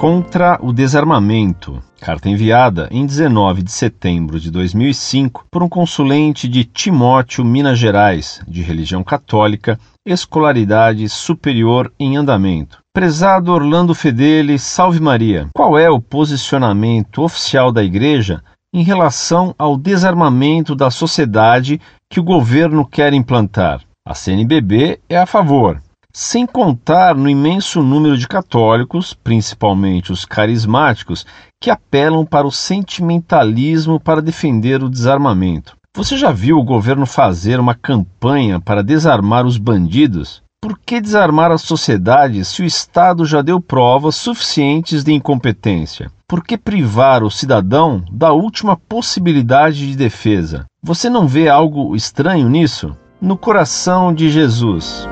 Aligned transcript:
contra 0.00 0.58
o 0.62 0.72
desarmamento. 0.72 1.78
Carta 2.00 2.30
enviada 2.30 2.88
em 2.90 3.04
19 3.04 3.62
de 3.62 3.70
setembro 3.70 4.40
de 4.40 4.50
2005 4.50 5.44
por 5.50 5.62
um 5.62 5.68
consulente 5.68 6.48
de 6.48 6.64
Timóteo, 6.64 7.44
Minas 7.44 7.78
Gerais, 7.78 8.40
de 8.48 8.62
religião 8.62 9.04
católica, 9.04 9.78
escolaridade 10.06 11.06
superior 11.10 11.92
em 12.00 12.16
andamento. 12.16 12.78
Prezado 12.94 13.52
Orlando 13.52 13.94
Fedeli, 13.94 14.58
salve 14.58 15.00
Maria. 15.00 15.48
Qual 15.54 15.78
é 15.78 15.90
o 15.90 16.00
posicionamento 16.00 17.22
oficial 17.22 17.70
da 17.70 17.84
Igreja 17.84 18.42
em 18.72 18.82
relação 18.82 19.54
ao 19.58 19.76
desarmamento 19.76 20.74
da 20.74 20.90
sociedade 20.90 21.78
que 22.10 22.18
o 22.18 22.24
governo 22.24 22.86
quer 22.86 23.12
implantar? 23.12 23.82
A 24.08 24.14
CNBB 24.14 24.98
é 25.10 25.18
a 25.18 25.26
favor, 25.26 25.78
sem 26.12 26.46
contar 26.46 27.14
no 27.14 27.28
imenso 27.28 27.82
número 27.82 28.16
de 28.16 28.26
católicos, 28.26 29.14
principalmente 29.14 30.12
os 30.12 30.24
carismáticos, 30.24 31.24
que 31.60 31.70
apelam 31.70 32.24
para 32.24 32.46
o 32.46 32.52
sentimentalismo 32.52 34.00
para 34.00 34.22
defender 34.22 34.82
o 34.82 34.88
desarmamento. 34.88 35.76
Você 35.96 36.16
já 36.16 36.30
viu 36.30 36.58
o 36.58 36.64
governo 36.64 37.04
fazer 37.04 37.58
uma 37.58 37.74
campanha 37.74 38.60
para 38.60 38.82
desarmar 38.82 39.44
os 39.44 39.58
bandidos? 39.58 40.42
Por 40.62 40.78
que 40.78 41.00
desarmar 41.00 41.50
a 41.50 41.58
sociedade 41.58 42.44
se 42.44 42.62
o 42.62 42.64
Estado 42.64 43.24
já 43.24 43.42
deu 43.42 43.60
provas 43.60 44.14
suficientes 44.14 45.02
de 45.02 45.12
incompetência? 45.12 46.10
Por 46.28 46.44
que 46.44 46.56
privar 46.56 47.24
o 47.24 47.30
cidadão 47.30 48.04
da 48.12 48.32
última 48.32 48.76
possibilidade 48.76 49.88
de 49.88 49.96
defesa? 49.96 50.66
Você 50.82 51.10
não 51.10 51.26
vê 51.26 51.48
algo 51.48 51.96
estranho 51.96 52.48
nisso? 52.48 52.96
No 53.20 53.36
coração 53.36 54.14
de 54.14 54.30
Jesus. 54.30 55.08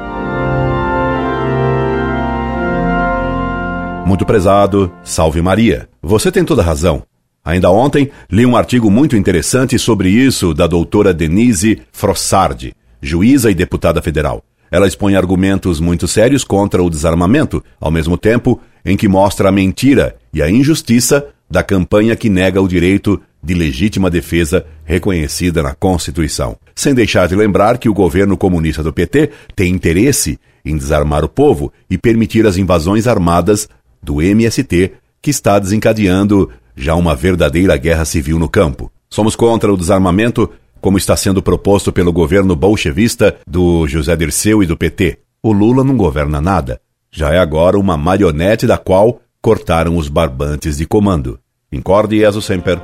Muito 4.09 4.25
prezado, 4.25 4.91
salve 5.05 5.43
Maria. 5.43 5.87
Você 6.03 6.33
tem 6.33 6.43
toda 6.43 6.63
razão. 6.63 7.03
Ainda 7.45 7.71
ontem 7.71 8.11
li 8.33 8.47
um 8.47 8.57
artigo 8.57 8.91
muito 8.91 9.15
interessante 9.15 9.79
sobre 9.79 10.09
isso 10.09 10.55
da 10.55 10.67
doutora 10.67 11.13
Denise 11.13 11.83
Frossardi, 11.93 12.73
juíza 13.03 13.51
e 13.51 13.55
deputada 13.55 14.01
federal. 14.01 14.43
Ela 14.71 14.89
expõe 14.89 15.15
argumentos 15.15 15.79
muito 15.79 16.09
sérios 16.09 16.43
contra 16.43 16.83
o 16.83 16.89
desarmamento, 16.89 17.63
ao 17.79 17.91
mesmo 17.91 18.17
tempo 18.17 18.59
em 18.83 18.97
que 18.97 19.07
mostra 19.07 19.51
a 19.51 19.53
mentira 19.53 20.17
e 20.33 20.43
a 20.43 20.51
injustiça 20.51 21.27
da 21.51 21.63
campanha 21.63 22.17
que 22.17 22.31
nega 22.31 22.63
o 22.63 22.69
direito 22.69 23.21
de 23.43 23.53
legítima 23.53 24.09
defesa 24.09 24.65
reconhecida 24.87 25.63
na 25.63 25.75
Constituição. 25.75 26.57
Sem 26.75 26.95
deixar 26.95 27.29
de 27.29 27.37
lembrar 27.37 27.77
que 27.77 27.91
o 27.91 27.95
governo 27.95 28.39
comunista 28.39 28.83
do 28.83 28.91
PT 28.91 29.31
tem 29.55 29.71
interesse 29.71 30.41
em 30.65 30.77
desarmar 30.77 31.25
o 31.25 31.29
povo 31.29 31.73
e 31.89 31.97
permitir 31.97 32.47
as 32.47 32.57
invasões 32.57 33.07
armadas 33.07 33.69
do 34.03 34.23
MST, 34.23 34.93
que 35.21 35.31
está 35.31 35.59
desencadeando 35.59 36.51
já 36.77 36.95
uma 36.95 37.15
verdadeira 37.15 37.77
guerra 37.77 38.05
civil 38.05 38.39
no 38.39 38.49
campo. 38.49 38.91
Somos 39.11 39.35
contra 39.35 39.73
o 39.73 39.77
desarmamento 39.77 40.51
como 40.81 40.97
está 40.99 41.17
sendo 41.17 41.43
proposto 41.43 41.93
pelo 41.93 42.13
governo 42.13 42.55
bolchevista 42.55 43.37
do 43.47 43.87
José 43.87 44.15
Dirceu 44.17 44.63
e 44.63 44.67
do 44.67 44.77
PT. 44.77 45.19
O 45.43 45.53
Lula 45.53 45.83
não 45.83 45.97
governa 45.97 46.41
nada. 46.41 46.81
Já 47.11 47.33
é 47.33 47.39
agora 47.39 47.79
uma 47.79 47.97
marionete 47.97 48.67
da 48.67 48.79
qual 48.79 49.21
cortaram 49.41 49.97
os 49.97 50.09
barbantes 50.09 50.77
de 50.77 50.87
comando. 50.87 51.39
Incorde 51.73 52.17
e 52.17 52.43
sempre, 52.43 52.79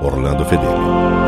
Orlando 0.00 0.44
Fedeli. 0.44 1.25